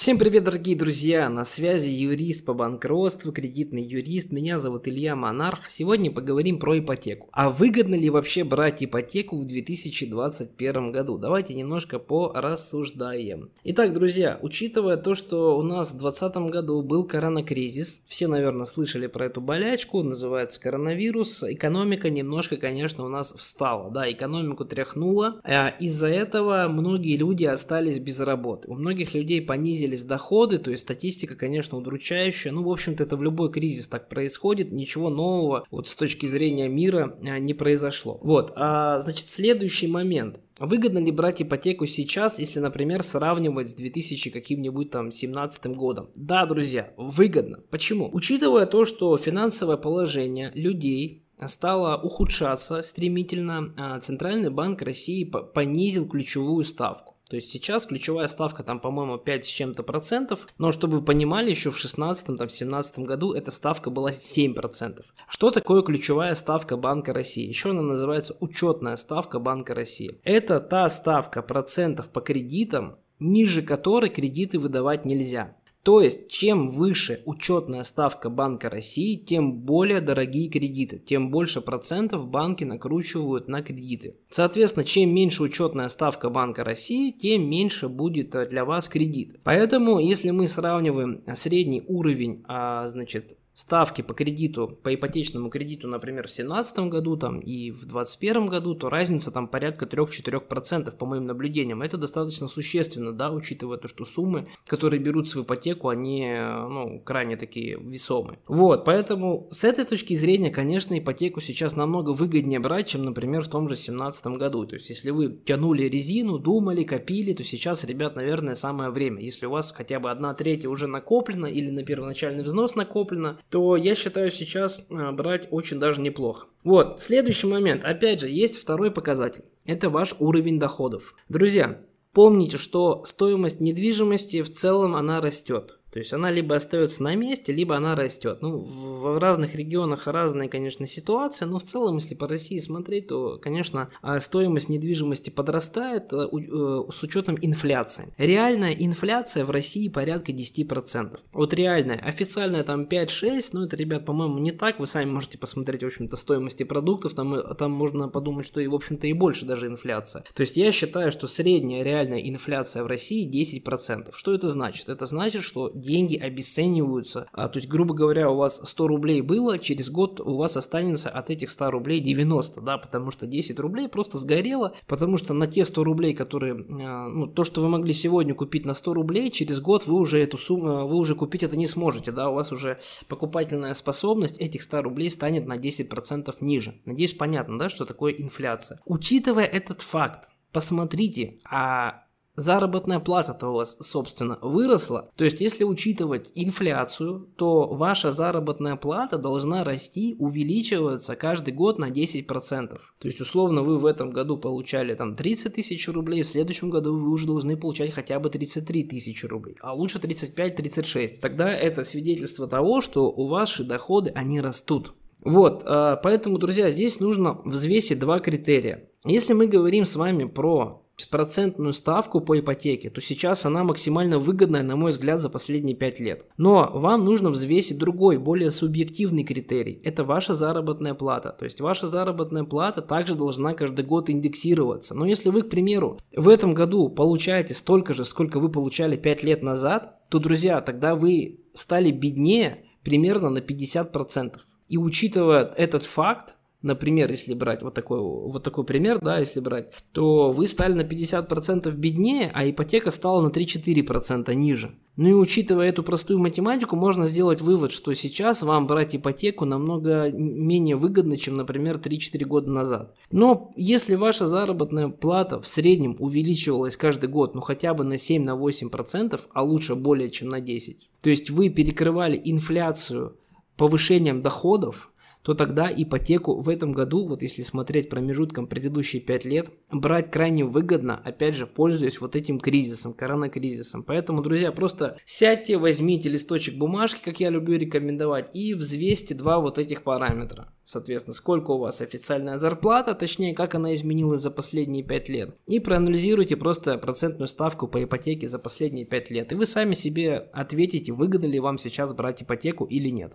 Всем 0.00 0.18
привет, 0.18 0.44
дорогие 0.44 0.76
друзья! 0.76 1.28
На 1.28 1.44
связи 1.44 1.90
юрист 1.90 2.46
по 2.46 2.54
банкротству, 2.54 3.32
кредитный 3.32 3.82
юрист. 3.82 4.32
Меня 4.32 4.58
зовут 4.58 4.88
Илья 4.88 5.14
Монарх. 5.14 5.68
Сегодня 5.68 6.10
поговорим 6.10 6.58
про 6.58 6.78
ипотеку. 6.78 7.28
А 7.32 7.50
выгодно 7.50 7.96
ли 7.96 8.08
вообще 8.08 8.42
брать 8.42 8.82
ипотеку 8.82 9.38
в 9.38 9.44
2021 9.44 10.90
году? 10.90 11.18
Давайте 11.18 11.52
немножко 11.52 11.98
порассуждаем. 11.98 13.50
Итак, 13.64 13.92
друзья, 13.92 14.38
учитывая 14.40 14.96
то, 14.96 15.14
что 15.14 15.58
у 15.58 15.62
нас 15.62 15.92
в 15.92 15.98
2020 15.98 16.50
году 16.50 16.80
был 16.80 17.04
коронакризис, 17.04 18.02
все, 18.08 18.26
наверное, 18.26 18.64
слышали 18.64 19.06
про 19.06 19.26
эту 19.26 19.42
болячку, 19.42 20.02
называется 20.02 20.62
коронавирус, 20.62 21.42
экономика 21.42 22.08
немножко, 22.08 22.56
конечно, 22.56 23.04
у 23.04 23.08
нас 23.08 23.34
встала. 23.36 23.90
Да, 23.90 24.10
экономику 24.10 24.64
тряхнула. 24.64 25.42
Из-за 25.78 26.08
этого 26.08 26.68
многие 26.70 27.18
люди 27.18 27.44
остались 27.44 27.98
без 27.98 28.18
работы. 28.20 28.66
У 28.70 28.74
многих 28.76 29.12
людей 29.12 29.42
понизили 29.42 29.89
снизились 29.90 30.04
доходы, 30.04 30.58
то 30.58 30.70
есть 30.70 30.82
статистика, 30.82 31.34
конечно, 31.34 31.78
удручающая. 31.78 32.52
Ну, 32.52 32.62
в 32.62 32.70
общем-то, 32.70 33.02
это 33.02 33.16
в 33.16 33.22
любой 33.22 33.50
кризис 33.50 33.88
так 33.88 34.08
происходит, 34.08 34.72
ничего 34.72 35.10
нового 35.10 35.64
вот 35.70 35.88
с 35.88 35.94
точки 35.94 36.26
зрения 36.26 36.68
мира 36.68 37.16
а, 37.22 37.38
не 37.38 37.54
произошло. 37.54 38.18
Вот, 38.22 38.52
а, 38.56 38.98
значит, 39.00 39.30
следующий 39.30 39.88
момент. 39.88 40.40
Выгодно 40.58 40.98
ли 40.98 41.10
брать 41.10 41.42
ипотеку 41.42 41.86
сейчас, 41.86 42.38
если, 42.38 42.60
например, 42.60 43.02
сравнивать 43.02 43.70
с 43.70 43.74
2000 43.74 44.30
каким-нибудь 44.30 44.90
там 44.90 45.10
17 45.10 45.66
годом? 45.76 46.10
Да, 46.14 46.44
друзья, 46.46 46.92
выгодно. 46.96 47.60
Почему? 47.70 48.10
Учитывая 48.12 48.66
то, 48.66 48.84
что 48.84 49.16
финансовое 49.16 49.78
положение 49.78 50.50
людей 50.54 51.24
стало 51.46 51.96
ухудшаться 51.96 52.82
стремительно, 52.82 53.72
а, 53.76 53.98
Центральный 54.00 54.50
банк 54.50 54.82
России 54.82 55.24
понизил 55.24 56.06
ключевую 56.06 56.64
ставку. 56.64 57.09
То 57.30 57.36
есть 57.36 57.48
сейчас 57.48 57.86
ключевая 57.86 58.26
ставка 58.26 58.64
там, 58.64 58.80
по-моему, 58.80 59.16
5 59.16 59.44
с 59.44 59.48
чем-то 59.48 59.84
процентов, 59.84 60.48
но 60.58 60.72
чтобы 60.72 60.98
вы 60.98 61.04
понимали, 61.04 61.50
еще 61.50 61.70
в 61.70 61.78
16 61.78 62.36
там, 62.36 62.48
17 62.48 62.98
году 62.98 63.34
эта 63.34 63.52
ставка 63.52 63.88
была 63.88 64.10
7 64.10 64.52
процентов. 64.52 65.06
Что 65.28 65.52
такое 65.52 65.82
ключевая 65.82 66.34
ставка 66.34 66.76
Банка 66.76 67.12
России? 67.12 67.46
Еще 67.46 67.70
она 67.70 67.82
называется 67.82 68.36
учетная 68.40 68.96
ставка 68.96 69.38
Банка 69.38 69.76
России. 69.76 70.20
Это 70.24 70.58
та 70.58 70.88
ставка 70.88 71.40
процентов 71.40 72.10
по 72.10 72.20
кредитам, 72.20 72.98
ниже 73.20 73.62
которой 73.62 74.10
кредиты 74.10 74.58
выдавать 74.58 75.04
нельзя. 75.04 75.56
То 75.82 76.02
есть, 76.02 76.28
чем 76.28 76.70
выше 76.70 77.22
учетная 77.24 77.84
ставка 77.84 78.28
Банка 78.28 78.68
России, 78.68 79.16
тем 79.16 79.60
более 79.60 80.00
дорогие 80.00 80.50
кредиты, 80.50 80.98
тем 80.98 81.30
больше 81.30 81.62
процентов 81.62 82.28
банки 82.28 82.64
накручивают 82.64 83.48
на 83.48 83.62
кредиты. 83.62 84.16
Соответственно, 84.28 84.84
чем 84.84 85.14
меньше 85.14 85.42
учетная 85.42 85.88
ставка 85.88 86.28
Банка 86.28 86.64
России, 86.64 87.12
тем 87.12 87.48
меньше 87.48 87.88
будет 87.88 88.34
э, 88.34 88.46
для 88.46 88.64
вас 88.66 88.88
кредит. 88.88 89.40
Поэтому, 89.42 89.98
если 89.98 90.30
мы 90.30 90.48
сравниваем 90.48 91.22
средний 91.34 91.82
уровень, 91.86 92.44
а, 92.46 92.86
значит, 92.88 93.38
ставки 93.60 94.00
по 94.00 94.14
кредиту, 94.14 94.68
по 94.82 94.94
ипотечному 94.94 95.50
кредиту, 95.50 95.86
например, 95.86 96.22
в 96.22 96.34
2017 96.34 96.78
году 96.90 97.16
там, 97.18 97.40
и 97.40 97.70
в 97.70 97.80
2021 97.80 98.46
году, 98.46 98.74
то 98.74 98.88
разница 98.88 99.30
там 99.30 99.48
порядка 99.48 99.84
3-4% 99.84 100.96
по 100.96 101.06
моим 101.06 101.26
наблюдениям. 101.26 101.82
Это 101.82 101.98
достаточно 101.98 102.48
существенно, 102.48 103.12
да, 103.12 103.30
учитывая 103.30 103.76
то, 103.76 103.86
что 103.86 104.06
суммы, 104.06 104.48
которые 104.66 104.98
берутся 104.98 105.38
в 105.38 105.42
ипотеку, 105.42 105.88
они 105.88 106.26
ну, 106.34 107.00
крайне 107.04 107.36
такие 107.36 107.78
весомые. 107.78 108.38
Вот, 108.48 108.86
поэтому 108.86 109.48
с 109.50 109.62
этой 109.62 109.84
точки 109.84 110.14
зрения, 110.14 110.50
конечно, 110.50 110.98
ипотеку 110.98 111.40
сейчас 111.40 111.76
намного 111.76 112.10
выгоднее 112.10 112.60
брать, 112.60 112.88
чем, 112.88 113.02
например, 113.02 113.42
в 113.42 113.48
том 113.48 113.64
же 113.64 113.74
2017 113.74 114.26
году. 114.38 114.66
То 114.66 114.76
есть, 114.76 114.88
если 114.88 115.10
вы 115.10 115.38
тянули 115.44 115.82
резину, 115.82 116.38
думали, 116.38 116.82
копили, 116.84 117.34
то 117.34 117.44
сейчас, 117.44 117.84
ребят, 117.84 118.16
наверное, 118.16 118.54
самое 118.54 118.88
время. 118.88 119.20
Если 119.20 119.44
у 119.44 119.50
вас 119.50 119.70
хотя 119.70 120.00
бы 120.00 120.10
одна 120.10 120.32
третья 120.32 120.70
уже 120.70 120.86
накоплена 120.86 121.46
или 121.46 121.68
на 121.68 121.84
первоначальный 121.84 122.42
взнос 122.42 122.74
накоплена, 122.74 123.38
то 123.50 123.76
я 123.76 123.94
считаю 123.94 124.30
сейчас 124.30 124.86
а, 124.90 125.12
брать 125.12 125.48
очень 125.50 125.80
даже 125.80 126.00
неплохо. 126.00 126.46
Вот, 126.62 127.00
следующий 127.00 127.48
момент. 127.48 127.84
Опять 127.84 128.20
же, 128.20 128.28
есть 128.28 128.56
второй 128.56 128.90
показатель. 128.90 129.44
Это 129.64 129.90
ваш 129.90 130.14
уровень 130.20 130.58
доходов. 130.58 131.14
Друзья, 131.28 131.80
помните, 132.12 132.58
что 132.58 133.04
стоимость 133.04 133.60
недвижимости 133.60 134.42
в 134.42 134.52
целом 134.52 134.94
она 134.94 135.20
растет. 135.20 135.79
То 135.92 135.98
есть 135.98 136.12
она 136.12 136.30
либо 136.30 136.56
остается 136.56 137.02
на 137.02 137.14
месте, 137.14 137.52
либо 137.52 137.76
она 137.76 137.94
растет. 137.94 138.38
Ну, 138.42 138.58
в 138.58 139.18
разных 139.18 139.54
регионах 139.54 140.06
разные, 140.06 140.48
конечно, 140.48 140.86
ситуации, 140.86 141.44
но 141.44 141.58
в 141.58 141.64
целом, 141.64 141.96
если 141.96 142.14
по 142.14 142.28
России 142.28 142.58
смотреть, 142.58 143.08
то, 143.08 143.38
конечно, 143.38 143.90
а, 144.02 144.20
стоимость 144.20 144.68
недвижимости 144.68 145.30
подрастает 145.30 146.12
э, 146.12 146.28
э, 146.32 146.82
с 146.92 147.02
учетом 147.02 147.36
инфляции. 147.40 148.12
Реальная 148.18 148.72
инфляция 148.72 149.44
в 149.44 149.50
России 149.50 149.88
порядка 149.88 150.32
10%. 150.32 151.18
Вот 151.32 151.54
реальная, 151.54 151.98
официальная 151.98 152.62
там 152.62 152.84
5-6, 152.84 153.50
но 153.52 153.64
это, 153.64 153.76
ребят, 153.76 154.04
по-моему, 154.04 154.38
не 154.38 154.52
так. 154.52 154.78
Вы 154.78 154.86
сами 154.86 155.10
можете 155.10 155.38
посмотреть, 155.38 155.82
в 155.82 155.86
общем-то, 155.86 156.16
стоимости 156.16 156.62
продуктов, 156.62 157.14
там, 157.14 157.34
э, 157.34 157.54
там 157.54 157.72
можно 157.72 158.08
подумать, 158.08 158.46
что 158.46 158.60
и, 158.60 158.66
в 158.66 158.74
общем-то, 158.74 159.06
и 159.06 159.12
больше 159.12 159.44
даже 159.44 159.66
инфляция. 159.66 160.24
То 160.34 160.42
есть 160.42 160.56
я 160.56 160.70
считаю, 160.70 161.10
что 161.10 161.26
средняя 161.26 161.82
реальная 161.82 162.20
инфляция 162.20 162.84
в 162.84 162.86
России 162.86 163.28
10%. 163.28 164.12
Что 164.14 164.34
это 164.34 164.48
значит? 164.48 164.88
Это 164.88 165.06
значит, 165.06 165.42
что 165.42 165.70
деньги 165.80 166.16
обесцениваются. 166.16 167.26
А, 167.32 167.48
то 167.48 167.58
есть, 167.58 167.68
грубо 167.68 167.94
говоря, 167.94 168.30
у 168.30 168.36
вас 168.36 168.60
100 168.62 168.86
рублей 168.86 169.20
было, 169.20 169.58
через 169.58 169.90
год 169.90 170.20
у 170.20 170.36
вас 170.36 170.56
останется 170.56 171.08
от 171.08 171.30
этих 171.30 171.50
100 171.50 171.70
рублей 171.70 172.00
90, 172.00 172.60
да, 172.60 172.78
потому 172.78 173.10
что 173.10 173.26
10 173.26 173.58
рублей 173.58 173.88
просто 173.88 174.18
сгорело, 174.18 174.74
потому 174.86 175.16
что 175.16 175.34
на 175.34 175.46
те 175.46 175.64
100 175.64 175.84
рублей, 175.84 176.14
которые, 176.14 176.54
а, 176.54 177.08
ну, 177.08 177.26
то, 177.26 177.44
что 177.44 177.62
вы 177.62 177.68
могли 177.68 177.92
сегодня 177.92 178.34
купить 178.34 178.66
на 178.66 178.74
100 178.74 178.94
рублей, 178.94 179.30
через 179.30 179.60
год 179.60 179.86
вы 179.86 179.98
уже 179.98 180.22
эту 180.22 180.38
сумму, 180.38 180.86
вы 180.86 180.96
уже 180.96 181.14
купить 181.14 181.42
это 181.42 181.56
не 181.56 181.66
сможете, 181.66 182.12
да, 182.12 182.30
у 182.30 182.34
вас 182.34 182.52
уже 182.52 182.78
покупательная 183.08 183.74
способность 183.74 184.38
этих 184.38 184.62
100 184.62 184.82
рублей 184.82 185.10
станет 185.10 185.46
на 185.46 185.56
10% 185.56 186.34
ниже. 186.40 186.74
Надеюсь, 186.84 187.14
понятно, 187.14 187.58
да, 187.58 187.68
что 187.68 187.84
такое 187.84 188.12
инфляция. 188.12 188.80
Учитывая 188.84 189.44
этот 189.44 189.80
факт, 189.82 190.30
посмотрите, 190.52 191.40
а 191.44 192.04
заработная 192.36 193.00
плата-то 193.00 193.48
у 193.48 193.54
вас, 193.54 193.76
собственно, 193.80 194.38
выросла. 194.42 195.10
То 195.16 195.24
есть, 195.24 195.40
если 195.40 195.64
учитывать 195.64 196.30
инфляцию, 196.34 197.28
то 197.36 197.66
ваша 197.66 198.12
заработная 198.12 198.76
плата 198.76 199.18
должна 199.18 199.64
расти, 199.64 200.16
увеличиваться 200.18 201.16
каждый 201.16 201.54
год 201.54 201.78
на 201.78 201.90
10%. 201.90 202.68
То 202.68 202.80
есть, 203.02 203.20
условно, 203.20 203.62
вы 203.62 203.78
в 203.78 203.86
этом 203.86 204.10
году 204.10 204.36
получали 204.36 204.94
там 204.94 205.14
30 205.14 205.54
тысяч 205.54 205.88
рублей, 205.88 206.22
в 206.22 206.28
следующем 206.28 206.70
году 206.70 206.96
вы 206.96 207.10
уже 207.10 207.26
должны 207.26 207.56
получать 207.56 207.92
хотя 207.92 208.18
бы 208.18 208.30
33 208.30 208.84
тысячи 208.84 209.26
рублей, 209.26 209.56
а 209.60 209.74
лучше 209.74 209.98
35-36. 209.98 211.20
Тогда 211.20 211.52
это 211.52 211.84
свидетельство 211.84 212.46
того, 212.46 212.80
что 212.80 213.10
у 213.10 213.26
ваши 213.26 213.64
доходы, 213.64 214.10
они 214.14 214.40
растут. 214.40 214.94
Вот, 215.22 215.62
а, 215.66 215.96
поэтому, 215.96 216.38
друзья, 216.38 216.70
здесь 216.70 217.00
нужно 217.00 217.40
взвесить 217.44 217.98
два 217.98 218.20
критерия. 218.20 218.88
Если 219.04 219.32
мы 219.32 219.46
говорим 219.46 219.84
с 219.84 219.96
вами 219.96 220.24
про 220.24 220.82
процентную 221.08 221.72
ставку 221.72 222.20
по 222.20 222.38
ипотеке, 222.38 222.90
то 222.90 223.00
сейчас 223.00 223.46
она 223.46 223.64
максимально 223.64 224.18
выгодная, 224.18 224.62
на 224.62 224.76
мой 224.76 224.90
взгляд, 224.90 225.20
за 225.20 225.30
последние 225.30 225.76
5 225.76 226.00
лет. 226.00 226.26
Но 226.36 226.70
вам 226.72 227.04
нужно 227.04 227.30
взвесить 227.30 227.78
другой, 227.78 228.18
более 228.18 228.50
субъективный 228.50 229.24
критерий. 229.24 229.80
Это 229.84 230.04
ваша 230.04 230.34
заработная 230.34 230.94
плата. 230.94 231.30
То 231.30 231.44
есть 231.44 231.60
ваша 231.60 231.88
заработная 231.88 232.44
плата 232.44 232.82
также 232.82 233.14
должна 233.14 233.54
каждый 233.54 233.84
год 233.84 234.10
индексироваться. 234.10 234.94
Но 234.94 235.06
если 235.06 235.30
вы, 235.30 235.42
к 235.42 235.50
примеру, 235.50 235.98
в 236.14 236.28
этом 236.28 236.54
году 236.54 236.88
получаете 236.88 237.54
столько 237.54 237.94
же, 237.94 238.04
сколько 238.04 238.40
вы 238.40 238.50
получали 238.50 238.96
5 238.96 239.22
лет 239.22 239.42
назад, 239.42 240.08
то, 240.08 240.18
друзья, 240.18 240.60
тогда 240.60 240.94
вы 240.94 241.44
стали 241.54 241.90
беднее 241.90 242.64
примерно 242.82 243.30
на 243.30 243.38
50%. 243.38 244.38
И 244.68 244.76
учитывая 244.76 245.44
этот 245.56 245.82
факт, 245.82 246.36
например, 246.62 247.10
если 247.10 247.34
брать 247.34 247.62
вот 247.62 247.74
такой, 247.74 248.00
вот 248.00 248.42
такой 248.42 248.64
пример, 248.64 248.98
да, 249.00 249.18
если 249.18 249.40
брать, 249.40 249.72
то 249.92 250.30
вы 250.32 250.46
стали 250.46 250.74
на 250.74 250.82
50% 250.82 251.70
беднее, 251.72 252.30
а 252.34 252.48
ипотека 252.48 252.90
стала 252.90 253.22
на 253.22 253.28
3-4% 253.28 254.34
ниже. 254.34 254.72
Ну 254.96 255.08
и 255.08 255.12
учитывая 255.12 255.68
эту 255.68 255.82
простую 255.82 256.18
математику, 256.18 256.76
можно 256.76 257.06
сделать 257.06 257.40
вывод, 257.40 257.72
что 257.72 257.94
сейчас 257.94 258.42
вам 258.42 258.66
брать 258.66 258.94
ипотеку 258.94 259.44
намного 259.44 260.10
менее 260.10 260.76
выгодно, 260.76 261.16
чем, 261.16 261.34
например, 261.34 261.76
3-4 261.76 262.24
года 262.26 262.50
назад. 262.50 262.94
Но 263.10 263.50
если 263.56 263.94
ваша 263.94 264.26
заработная 264.26 264.88
плата 264.88 265.40
в 265.40 265.46
среднем 265.46 265.96
увеличивалась 265.98 266.76
каждый 266.76 267.08
год, 267.08 267.34
ну 267.34 267.40
хотя 267.40 267.72
бы 267.72 267.84
на 267.84 267.94
7-8%, 267.94 269.20
а 269.32 269.42
лучше 269.42 269.74
более 269.74 270.10
чем 270.10 270.28
на 270.28 270.40
10%, 270.40 270.76
то 271.00 271.08
есть 271.08 271.30
вы 271.30 271.48
перекрывали 271.48 272.20
инфляцию 272.22 273.16
повышением 273.56 274.22
доходов, 274.22 274.90
то 275.22 275.34
тогда 275.34 275.70
ипотеку 275.74 276.40
в 276.40 276.48
этом 276.48 276.72
году, 276.72 277.06
вот 277.06 277.22
если 277.22 277.42
смотреть 277.42 277.88
промежутком 277.88 278.46
предыдущие 278.46 279.02
5 279.02 279.24
лет, 279.24 279.50
брать 279.70 280.10
крайне 280.10 280.44
выгодно, 280.44 281.00
опять 281.04 281.34
же, 281.34 281.46
пользуясь 281.46 282.00
вот 282.00 282.16
этим 282.16 282.38
кризисом, 282.38 282.94
коронакризисом. 282.94 283.82
Поэтому, 283.82 284.22
друзья, 284.22 284.50
просто 284.52 284.96
сядьте, 285.04 285.58
возьмите 285.58 286.08
листочек 286.08 286.56
бумажки, 286.56 287.00
как 287.04 287.20
я 287.20 287.30
люблю 287.30 287.58
рекомендовать, 287.58 288.34
и 288.34 288.54
взвесьте 288.54 289.14
два 289.14 289.40
вот 289.40 289.58
этих 289.58 289.82
параметра. 289.82 290.52
Соответственно, 290.64 291.14
сколько 291.14 291.50
у 291.50 291.58
вас 291.58 291.80
официальная 291.80 292.36
зарплата, 292.36 292.94
точнее, 292.94 293.34
как 293.34 293.54
она 293.54 293.74
изменилась 293.74 294.20
за 294.20 294.30
последние 294.30 294.84
5 294.84 295.08
лет. 295.08 295.36
И 295.46 295.58
проанализируйте 295.58 296.36
просто 296.36 296.78
процентную 296.78 297.28
ставку 297.28 297.66
по 297.66 297.82
ипотеке 297.82 298.28
за 298.28 298.38
последние 298.38 298.86
5 298.86 299.10
лет. 299.10 299.32
И 299.32 299.34
вы 299.34 299.46
сами 299.46 299.74
себе 299.74 300.28
ответите, 300.32 300.92
выгодно 300.92 301.26
ли 301.26 301.40
вам 301.40 301.58
сейчас 301.58 301.92
брать 301.92 302.22
ипотеку 302.22 302.64
или 302.64 302.88
нет. 302.88 303.14